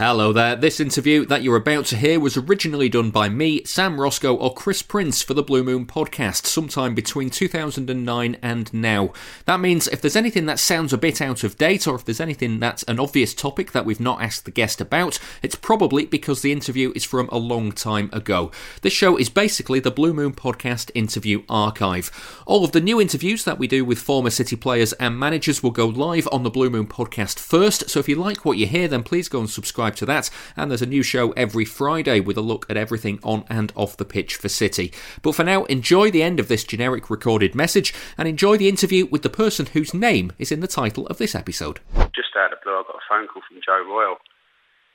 [0.00, 0.56] Hello there.
[0.56, 4.54] This interview that you're about to hear was originally done by me, Sam Roscoe, or
[4.54, 9.12] Chris Prince for the Blue Moon podcast sometime between 2009 and now.
[9.44, 12.18] That means if there's anything that sounds a bit out of date, or if there's
[12.18, 16.40] anything that's an obvious topic that we've not asked the guest about, it's probably because
[16.40, 18.50] the interview is from a long time ago.
[18.80, 22.10] This show is basically the Blue Moon podcast interview archive.
[22.46, 25.72] All of the new interviews that we do with former City players and managers will
[25.72, 28.88] go live on the Blue Moon podcast first, so if you like what you hear,
[28.88, 30.30] then please go and subscribe subscribe to that.
[30.56, 33.96] And there's a new show every Friday with a look at everything on and off
[33.96, 34.92] the pitch for City.
[35.22, 39.06] But for now, enjoy the end of this generic recorded message and enjoy the interview
[39.06, 41.80] with the person whose name is in the title of this episode.
[42.14, 44.18] Just out of the blue, I got a phone call from Joe Royle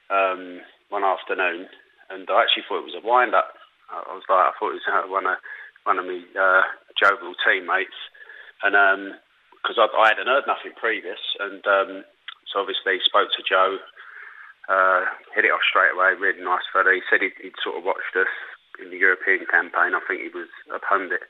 [0.10, 1.68] um, one afternoon,
[2.10, 3.54] and I actually thought it was a wind up.
[3.90, 5.38] I was like, I thought it was uh, one of
[5.86, 6.66] one of my uh,
[6.98, 7.94] jovial teammates,
[8.64, 8.74] and
[9.62, 12.04] because um, I, I hadn't heard nothing previous, and um,
[12.50, 13.78] so obviously spoke to Joe,
[14.70, 16.18] uh, hit it off straight away.
[16.18, 16.94] Really nice fella.
[16.94, 18.32] He said he'd, he'd, sort of watched us
[18.82, 19.94] in the European campaign.
[19.94, 21.24] I think he was a pundit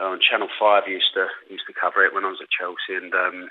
[0.00, 0.88] on Channel Five.
[0.88, 3.48] Used to used to cover it when I was at Chelsea, and um,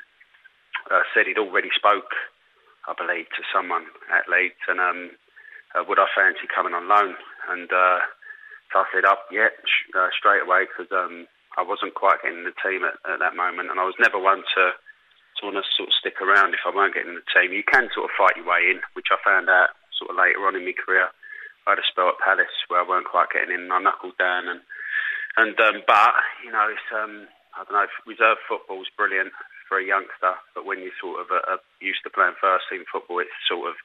[0.90, 2.18] uh, said he'd already spoke,
[2.88, 5.12] I believe, to someone at Leeds, and um,
[5.76, 7.16] uh, would I fancy coming on loan?
[7.50, 8.00] And uh,
[8.74, 11.26] so I said, up, yeah, sh- uh, straight away, because um,
[11.58, 14.44] I wasn't quite getting the team at, at that moment, and I was never one
[14.56, 14.64] to
[15.40, 17.56] to want to sort of stick around if I weren't getting in the team.
[17.56, 20.44] You can sort of fight your way in, which I found out sort of later
[20.44, 21.10] on in my career.
[21.68, 23.72] I had a spell at Palace where I weren't quite getting in.
[23.72, 24.62] I knuckled down, and
[25.38, 27.88] and um, but you know, it's um, I don't know.
[28.08, 29.36] Reserve football is brilliant
[29.68, 32.88] for a youngster, but when you're sort of uh, uh, used to playing first team
[32.90, 33.78] football, it's sort of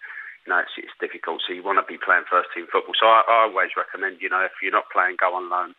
[0.46, 1.44] you know it's, it's difficult.
[1.44, 2.96] So you want to be playing first team football.
[2.96, 5.76] So I, I always recommend you know if you're not playing, go on loan.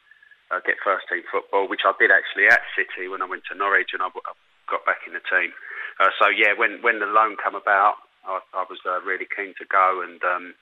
[0.54, 3.58] Uh, get first team football, which I did actually at City when I went to
[3.58, 4.34] Norwich, and I, I
[4.68, 5.54] got back in the team.
[6.00, 9.54] Uh, so yeah, when when the loan came about, I, I was uh, really keen
[9.58, 10.54] to go, and um,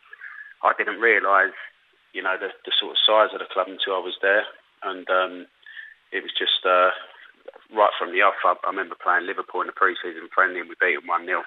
[0.61, 1.57] I didn't realise,
[2.13, 4.45] you know, the, the sort of size of the club until I was there,
[4.83, 5.47] and um,
[6.11, 6.91] it was just uh,
[7.73, 8.37] right from the off.
[8.45, 11.43] I, I remember playing Liverpool in the pre-season friendly, and we beat them one 0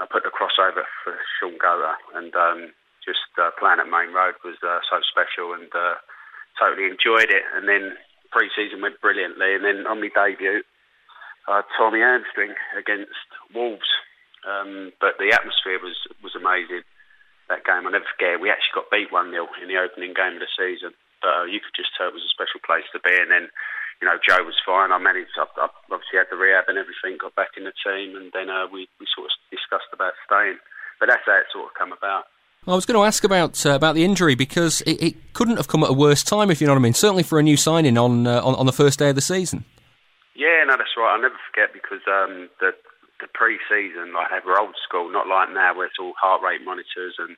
[0.00, 2.72] I put the crossover for Shaun Goater, and um,
[3.04, 6.00] just uh, playing at Maine Road was uh, so special, and uh,
[6.58, 7.44] totally enjoyed it.
[7.54, 7.94] And then
[8.32, 10.64] pre-season went brilliantly, and then on my debut
[11.48, 13.88] uh, tore my hamstring against Wolves.
[14.42, 16.82] Um, but the atmosphere was, was amazing
[17.48, 17.86] that game.
[17.86, 20.50] I'll never forget, we actually got beat 1 0 in the opening game of the
[20.56, 20.94] season.
[21.20, 23.14] But uh, you could just tell it was a special place to be.
[23.14, 23.46] And then,
[24.02, 24.90] you know, Joe was fine.
[24.90, 28.18] I managed, I, I obviously had the rehab and everything, got back in the team,
[28.18, 30.58] and then uh, we, we sort of discussed about staying.
[30.98, 32.26] But that's how it sort of come about.
[32.66, 35.66] I was going to ask about uh, about the injury because it, it, couldn't have
[35.66, 36.94] come at a worse time, if you know what I mean.
[36.94, 39.64] Certainly for a new signing on uh, on, on the first day of the season.
[40.34, 41.12] Yeah, no, that's right.
[41.12, 42.72] I'll never forget because um, the
[43.20, 46.64] the pre-season, like they were old school, not like now where it's all heart rate
[46.64, 47.36] monitors and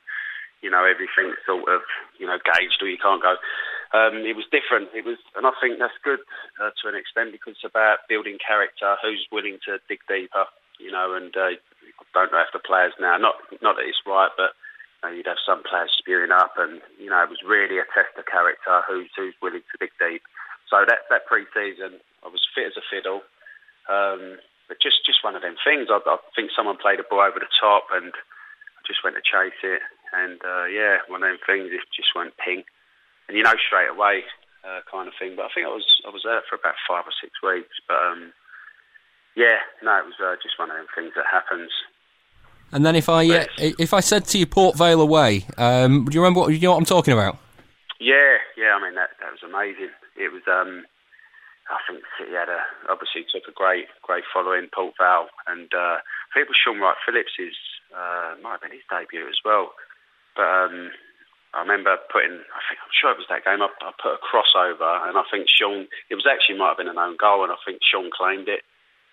[0.64, 1.84] you know everything's sort of
[2.16, 3.36] you know gauged or you can't go.
[3.92, 4.90] Um, it was different.
[4.90, 6.18] It was, and I think that's good
[6.58, 8.96] uh, to an extent because it's about building character.
[8.98, 10.50] Who's willing to dig deeper,
[10.82, 11.14] you know?
[11.14, 11.54] And uh,
[12.10, 14.56] don't know if the players now, not not that it's right, but
[14.98, 17.86] you know, you'd have some players spewing up, and you know it was really a
[17.94, 18.82] test of character.
[18.88, 20.22] Who's who's willing to dig deep.
[20.66, 23.22] So that that pre-season, I was fit as a fiddle.
[23.88, 25.88] Um, but just just one of them things.
[25.90, 29.24] I, I, think someone played a ball over the top, and I just went to
[29.24, 29.82] chase it.
[30.12, 31.68] And uh, yeah, one of them things.
[31.72, 32.64] It just went ping,
[33.28, 34.24] and you know straight away,
[34.64, 35.36] uh, kind of thing.
[35.36, 37.76] But I think I was I was there for about five or six weeks.
[37.86, 38.32] But um,
[39.36, 41.70] yeah, no, it was uh, just one of them things that happens.
[42.72, 46.14] And then if I uh, if I said to you Port Vale away, um, do
[46.14, 47.36] you remember what you know what I'm talking about?
[48.00, 48.74] Yeah, yeah.
[48.74, 49.92] I mean that that was amazing.
[50.16, 50.86] It was um,
[51.70, 55.98] I think City had a obviously took a great great following Port Vale and uh,
[55.98, 57.38] I think it was Shaun Wright Phillips'
[57.94, 59.72] uh, might have been his debut as well.
[60.36, 60.90] But um,
[61.54, 63.62] I remember putting, I think I'm sure it was that game.
[63.62, 66.90] I, I put a crossover, and I think Shaun It was actually might have been
[66.90, 68.66] an own goal, and I think Shaun claimed it.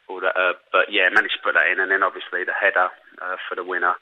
[0.10, 2.92] That, uh, but yeah, managed to put that in, and then obviously the header
[3.22, 3.96] uh, for the winner.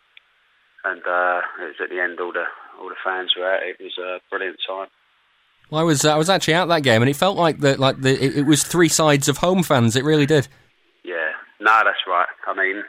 [0.82, 2.50] And uh, it was at the end, all the
[2.80, 3.62] all the fans were at.
[3.62, 4.88] It was a brilliant time.
[5.70, 8.02] Well, I was I was actually at that game, and it felt like the like
[8.02, 9.96] the it, it was three sides of home fans.
[9.96, 10.48] It really did.
[11.04, 12.28] Yeah, no, that's right.
[12.48, 12.84] I mean,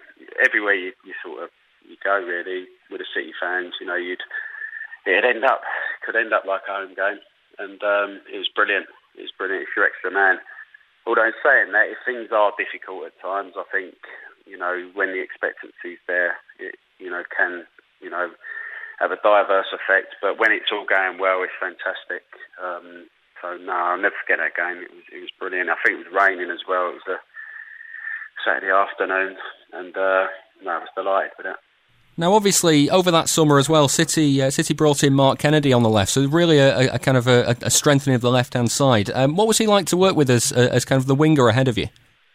[0.45, 1.51] everywhere you, you sort of
[1.87, 4.23] you go, really, with the City fans, you know, you'd
[5.07, 5.61] it'd end up
[6.05, 7.21] could end up like a home game,
[7.59, 8.87] and um, it was brilliant.
[9.17, 10.39] It was brilliant if you're extra man.
[11.07, 13.97] Although in saying that, if things are difficult at times, I think
[14.47, 17.69] you know when the expectancy's there, it you know can
[18.01, 18.33] you know
[19.01, 20.15] have a diverse effect.
[20.21, 22.25] But when it's all going well, it's fantastic.
[22.63, 23.09] Um,
[23.41, 24.83] so no, I'll never forget that game.
[24.85, 25.71] It was it was brilliant.
[25.71, 26.91] I think it was raining as well.
[26.91, 27.21] It was a
[28.45, 29.37] Saturday afternoon,
[29.73, 30.29] and uh,
[30.63, 31.57] no, I was delighted with it.
[32.17, 35.83] Now, obviously, over that summer as well, City uh, City brought in Mark Kennedy on
[35.83, 38.71] the left, so really a, a kind of a, a, strengthening of the left hand
[38.71, 39.11] side.
[39.11, 41.49] Um, what was he like to work with as uh, as kind of the winger
[41.49, 41.87] ahead of you?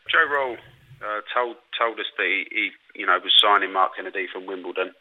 [0.09, 0.57] Joe Royle
[1.05, 4.91] uh, told told us that he, he, you know was signing Mark Kennedy from Wimbledon,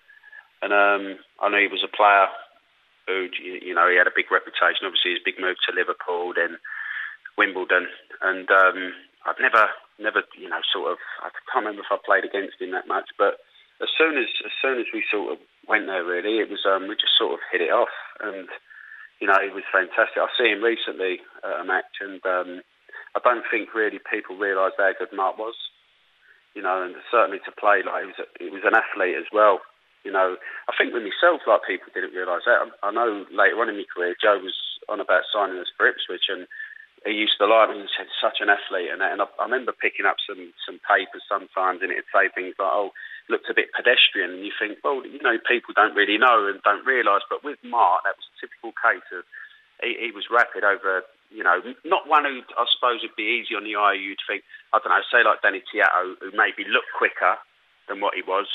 [0.65, 2.33] and um, I know he was a player
[3.07, 4.89] who you know he had a big reputation.
[4.89, 6.57] Obviously, his big move to Liverpool, then
[7.37, 7.87] Wimbledon,
[8.25, 8.97] and um,
[9.29, 9.69] I've never
[10.01, 13.13] never you know sort of I can't remember if I played against him that much,
[13.21, 13.45] but
[13.85, 15.39] as soon as as soon as we sort of
[15.69, 17.93] went there, really, it was um, we just sort of hit it off,
[18.25, 18.49] and
[19.21, 20.17] you know it was fantastic.
[20.17, 22.65] I see him recently at a match, and um,
[23.13, 25.55] I don't think really people realised how good Mark was.
[26.57, 29.27] You know, and certainly to play like he was, a, he was an athlete as
[29.35, 29.59] well.
[30.05, 30.37] You know,
[30.69, 32.61] I think with myself, like people didn't realise that.
[32.61, 34.57] I, I know later on in my career, Joe was
[34.89, 36.47] on about signing us for Ipswich, and
[37.05, 38.89] he used to me and said, such an athlete.
[38.89, 42.57] And, and I, I, remember picking up some, some papers sometimes, and it'd say things
[42.57, 42.97] like, oh,
[43.29, 44.41] looked a bit pedestrian.
[44.41, 47.25] And you think, well, you know, people don't really know and don't realise.
[47.29, 49.25] But with Mark, that was a typical case of
[49.85, 53.53] he, he was rapid over, you know, not one who I suppose would be easy
[53.53, 54.01] on the eye.
[54.01, 57.37] You'd think, I don't know, say like Danny Tiatto, who maybe looked quicker
[57.89, 58.49] than what he was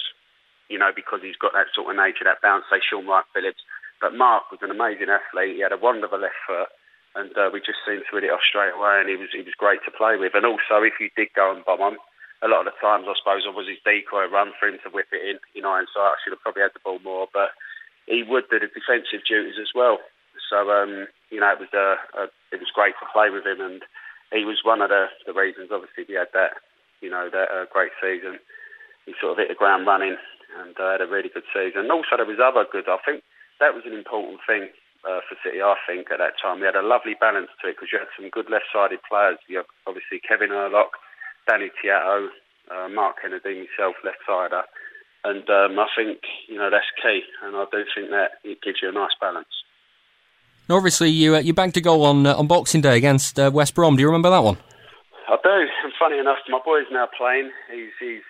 [0.70, 3.66] you know, because he's got that sort of nature, that bounce, say Shaun Wright-Phillips.
[4.00, 5.60] But Mark was an amazing athlete.
[5.60, 6.72] He had a wonderful left foot,
[7.20, 9.04] and uh, we just seemed to hit it off straight away.
[9.04, 10.38] And he was he was great to play with.
[10.40, 11.96] And also, if you did go and bomb on,
[12.40, 14.94] a lot of the times I suppose it was his decoy run for him to
[14.94, 15.38] whip it in.
[15.52, 17.52] You know, and so I should have probably had the ball more, but
[18.08, 20.00] he would do the defensive duties as well.
[20.48, 23.60] So um, you know, it was uh, uh, it was great to play with him,
[23.60, 23.84] and
[24.32, 25.76] he was one of the, the reasons.
[25.76, 26.56] Obviously, we had that
[27.04, 28.40] you know that uh, great season.
[29.04, 30.16] He sort of hit the ground running
[30.60, 31.88] and uh, had a really good season.
[31.88, 32.92] And also there was other good.
[32.92, 33.24] I think
[33.60, 34.70] that was an important thing
[35.08, 35.62] uh, for City.
[35.62, 38.12] I think at that time we had a lovely balance to it because you had
[38.16, 39.40] some good left-sided players.
[39.48, 41.00] You have obviously Kevin Horlock,
[41.48, 42.28] Danny Tiatto,
[42.72, 44.64] uh, Mark Kennedy, myself, left-sider.
[45.24, 48.80] And um, I think you know that's key, and I do think that it gives
[48.82, 49.52] you a nice balance.
[50.70, 53.52] Now, obviously, you uh, you banked a goal on uh, on Boxing Day against uh,
[53.54, 53.98] West Brom.
[53.98, 54.58] Do you remember that one?
[55.28, 55.68] I do.
[55.84, 57.52] And funny enough, my boy's now playing.
[57.70, 58.24] He's he's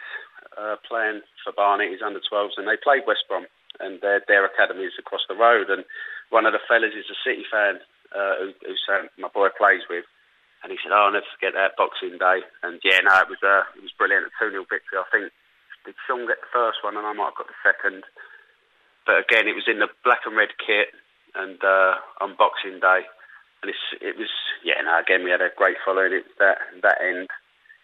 [0.60, 3.48] uh, playing for Barnet, his under 12s, and they played West Brom,
[3.80, 5.72] and their, their academy is across the road.
[5.72, 5.88] And
[6.30, 7.80] one of the fellas is a City fan
[8.12, 8.76] uh, who, who
[9.18, 10.04] my boy plays with.
[10.60, 13.40] And he said, "Oh, I'll never forget that Boxing Day." And yeah, no, it was
[13.40, 14.28] uh, it was brilliant.
[14.28, 15.00] A two 0 victory.
[15.00, 15.32] I think
[15.88, 18.04] did Shaun get the first one, and I might have got the second.
[19.08, 20.92] But again, it was in the black and red kit,
[21.32, 23.08] and uh, on Boxing Day,
[23.64, 24.32] and it was
[24.68, 24.84] yeah.
[24.84, 26.12] No, again, we had a great following.
[26.12, 27.32] It that that end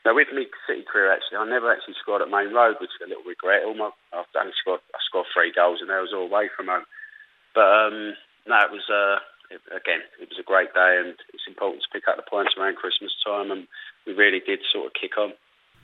[0.06, 3.04] now with me City career, actually, I never actually scored at Maine Road, which is
[3.04, 3.66] a little regret.
[3.66, 6.68] All my, I've only scored, I scored three goals, and they was all away from
[6.70, 6.86] home.
[7.58, 8.14] But um,
[8.46, 9.18] no, it was uh,
[9.50, 12.54] it, again, it was a great day, and it's important to pick up the points
[12.54, 13.68] around Christmas time, and
[14.06, 15.34] we really did sort of kick on.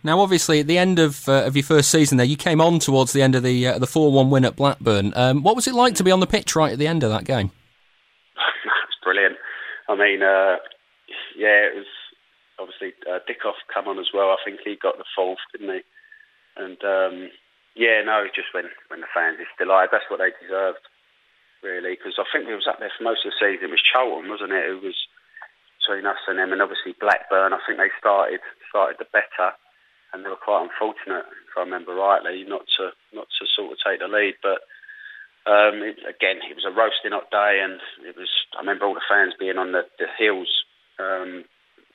[0.04, 2.80] Now, obviously, at the end of uh, of your first season there, you came on
[2.80, 5.14] towards the end of the uh, the four one win at Blackburn.
[5.16, 7.10] Um, what was it like to be on the pitch right at the end of
[7.12, 7.50] that game?
[8.38, 9.38] it was brilliant.
[9.90, 10.58] I mean, uh,
[11.38, 11.86] yeah, it was
[12.62, 14.30] obviously uh, Dickov come on as well.
[14.30, 15.84] I think he got the fourth, didn't he?
[16.56, 17.16] And um,
[17.74, 20.86] yeah, no, just when when the fans is delighted, that's what they deserved,
[21.66, 21.98] really.
[21.98, 23.74] Because I think we was up there for most of the season.
[23.74, 24.70] It was Charlton, wasn't it?
[24.70, 25.00] Who was
[25.82, 27.58] between us and them, and obviously Blackburn.
[27.58, 29.58] I think they started started the better,
[30.14, 33.82] and they were quite unfortunate, if I remember rightly, not to not to sort of
[33.82, 34.62] take the lead, but.
[35.42, 38.30] Um, it, again, it was a roasting hot day, and it was.
[38.54, 40.54] I remember all the fans being on the, the hills
[41.02, 41.46] um,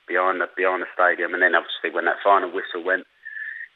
[0.07, 3.05] behind the behind the stadium, and then obviously when that final whistle went,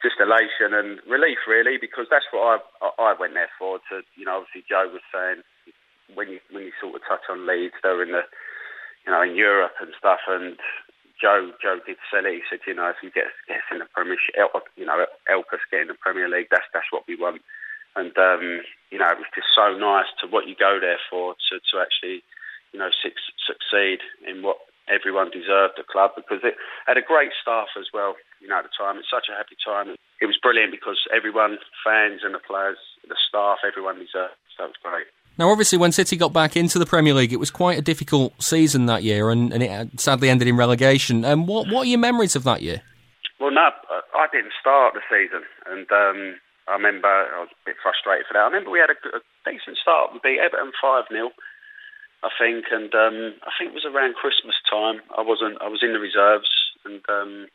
[0.02, 3.78] just elation and relief really, because that's what I I went there for.
[3.90, 5.44] To you know, obviously Joe was saying
[6.14, 8.24] when you when you sort of touch on Leeds, they're in the
[9.06, 10.56] you know in Europe and stuff, and
[11.22, 12.34] Joe Joe did sell it.
[12.34, 14.34] He said, you know, if you get, get in the Premiership,
[14.76, 16.48] you know, help us get in the Premier League.
[16.50, 17.42] That's that's what we want.
[17.94, 21.34] And um, you know, it was just so nice to what you go there for
[21.50, 22.24] to to actually,
[22.72, 24.58] you know, succeed in what
[24.92, 26.54] everyone deserved the club because it
[26.86, 28.14] had a great staff as well.
[28.40, 29.96] You know, at the time, it's such a happy time.
[30.20, 34.36] It was brilliant because everyone, fans and the players, the staff, everyone deserved.
[34.56, 35.06] So it was great.
[35.38, 38.36] Now, obviously, when City got back into the Premier League, it was quite a difficult
[38.42, 41.24] season that year, and, and it sadly ended in relegation.
[41.24, 42.82] And um, what what are your memories of that year?
[43.40, 43.70] Well, no,
[44.14, 46.36] I didn't start the season, and um,
[46.68, 48.44] I remember I was a bit frustrated for that.
[48.44, 50.12] I remember we had a, a decent start.
[50.12, 51.32] We beat Everton five 0
[52.22, 55.02] I think, and um, I think it was around Christmas time.
[55.18, 55.58] I wasn't.
[55.58, 56.50] I was in the reserves,
[56.86, 57.50] and um,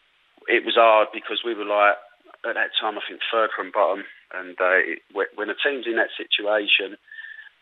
[0.47, 1.95] it was hard because we were like
[2.43, 2.99] at that time.
[2.99, 4.03] I think third from bottom,
[4.35, 6.99] and uh, it, when a team's in that situation,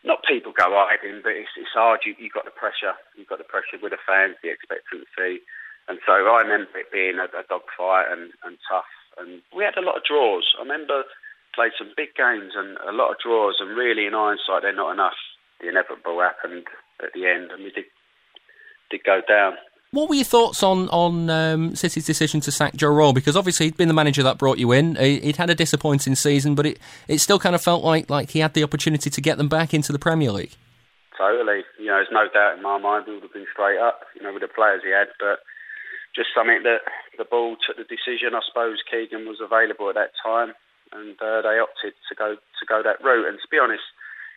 [0.01, 2.01] not people go hiding, but it's, it's hard.
[2.09, 2.97] You you got the pressure.
[3.13, 5.45] You've got the pressure with the fans, the expectancy,
[5.85, 8.89] and so I remember it being a, a dogfight and, and tough.
[9.21, 10.57] And we had a lot of draws.
[10.57, 11.05] I remember
[11.53, 14.91] played some big games and a lot of draws, and really, in hindsight, they're not
[14.91, 15.21] enough.
[15.61, 16.65] The inevitable happened
[17.03, 17.85] at the end, and we did
[18.89, 19.53] did go down.
[19.91, 23.13] What were your thoughts on on um, City's decision to sack Joe Royle?
[23.13, 24.95] Because obviously he'd been the manager that brought you in.
[24.95, 28.39] He'd had a disappointing season, but it, it still kind of felt like like he
[28.39, 30.55] had the opportunity to get them back into the Premier League.
[31.17, 34.01] Totally, you know, there's no doubt in my mind he would have been straight up,
[34.15, 35.07] you know, with the players he had.
[35.17, 35.39] But
[36.13, 36.83] just something that
[37.17, 38.35] the ball took the decision.
[38.35, 40.51] I suppose Keegan was available at that time,
[40.91, 43.27] and uh, they opted to go to go that route.
[43.31, 43.87] And to be honest,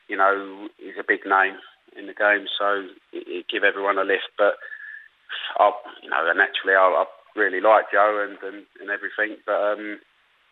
[0.06, 1.58] you know, he's a big name
[1.96, 4.28] in the game, so it, it give everyone a lift.
[4.36, 4.58] But
[5.58, 7.04] I, you know, naturally, I, I
[7.36, 10.00] really like Joe and, and, and everything, but um,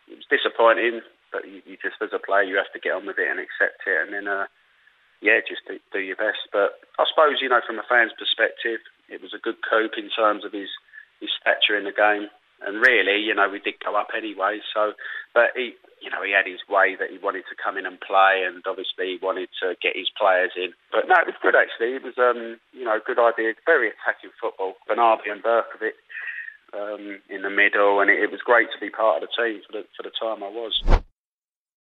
[0.07, 1.01] it was disappointing.
[1.31, 3.39] But you, you, just, as a player, you have to get on with it and
[3.39, 4.47] accept it, and then, uh,
[5.19, 6.47] yeah, just do, do your best.
[6.53, 8.79] But I suppose, you know, from a fan's perspective,
[9.09, 10.69] it was a good coup in terms of his
[11.19, 12.29] his stature in the game.
[12.61, 14.61] And really, you know, we did go up anyway.
[14.73, 14.93] So,
[15.33, 15.73] but he,
[16.07, 18.63] you know, he had his way that he wanted to come in and play, and
[18.63, 20.71] obviously he wanted to get his players in.
[20.87, 21.99] But no, it was good actually.
[21.99, 23.59] It was, um, you know, good idea.
[23.67, 24.79] Very attacking football.
[24.87, 25.99] Benarbia and Berkovic
[26.71, 29.59] um, in the middle, and it, it was great to be part of the team
[29.67, 30.79] for the for the time I was.